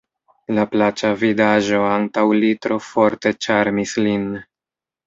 La 0.57 0.63
plaĉa 0.71 1.11
vidaĵo 1.25 1.83
antaŭ 1.91 2.25
li 2.41 2.51
tro 2.65 2.81
forte 2.89 3.37
ĉarmis 3.49 3.99
lin. 4.07 4.31